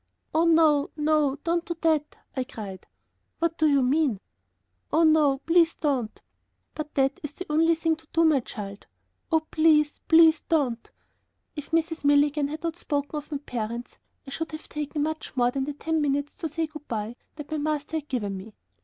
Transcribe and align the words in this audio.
"Oh, 0.33 0.45
no, 0.45 0.89
no, 0.97 1.35
don't 1.43 1.63
do 1.63 1.77
that," 1.81 2.17
I 2.35 2.43
cried. 2.43 2.87
"What 3.37 3.59
do 3.59 3.67
you 3.67 3.83
mean?" 3.83 4.19
"Oh, 4.91 5.03
no, 5.03 5.37
please 5.37 5.75
don't." 5.75 6.19
"But 6.73 6.95
that 6.95 7.19
is 7.21 7.33
the 7.33 7.45
only 7.51 7.75
thing 7.75 7.95
to 7.97 8.07
do, 8.11 8.25
my 8.25 8.39
child." 8.39 8.87
"Oh, 9.31 9.41
please, 9.41 9.99
please 10.07 10.41
don't." 10.41 10.89
If 11.55 11.69
Mrs. 11.69 12.03
Milligan 12.03 12.47
had 12.47 12.63
not 12.63 12.77
spoken 12.77 13.15
of 13.15 13.31
my 13.31 13.37
parents, 13.37 13.99
I 14.25 14.31
should 14.31 14.53
have 14.53 14.67
taken 14.67 15.03
much 15.03 15.37
more 15.37 15.51
than 15.51 15.65
the 15.65 15.73
ten 15.73 16.01
minutes 16.01 16.33
to 16.37 16.49
say 16.49 16.65
good 16.65 16.87
by 16.87 17.15
that 17.35 17.51
my 17.51 17.59
master 17.59 17.97
had 17.97 18.07
given 18.07 18.35
me. 18.35 18.55